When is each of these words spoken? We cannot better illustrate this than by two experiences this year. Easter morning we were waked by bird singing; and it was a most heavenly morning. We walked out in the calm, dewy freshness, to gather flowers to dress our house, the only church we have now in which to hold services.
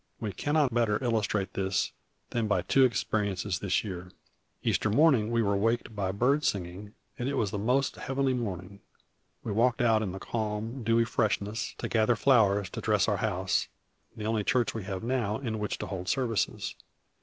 We 0.19 0.31
cannot 0.33 0.73
better 0.73 0.97
illustrate 1.03 1.53
this 1.53 1.91
than 2.31 2.47
by 2.47 2.63
two 2.63 2.85
experiences 2.85 3.59
this 3.59 3.83
year. 3.83 4.09
Easter 4.63 4.89
morning 4.89 5.29
we 5.29 5.43
were 5.43 5.55
waked 5.55 5.95
by 5.95 6.11
bird 6.11 6.43
singing; 6.43 6.95
and 7.19 7.29
it 7.29 7.35
was 7.35 7.53
a 7.53 7.59
most 7.59 7.97
heavenly 7.97 8.33
morning. 8.33 8.79
We 9.43 9.51
walked 9.51 9.79
out 9.79 10.01
in 10.01 10.11
the 10.11 10.17
calm, 10.17 10.81
dewy 10.83 11.05
freshness, 11.05 11.75
to 11.77 11.87
gather 11.87 12.15
flowers 12.15 12.67
to 12.71 12.81
dress 12.81 13.07
our 13.07 13.17
house, 13.17 13.67
the 14.17 14.25
only 14.25 14.43
church 14.43 14.73
we 14.73 14.85
have 14.85 15.03
now 15.03 15.37
in 15.37 15.59
which 15.59 15.77
to 15.77 15.85
hold 15.85 16.09
services. 16.09 16.73